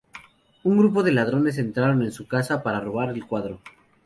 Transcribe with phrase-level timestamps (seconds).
[0.63, 3.59] Un grupo de ladrones entraron en su casa para robar el cuadro.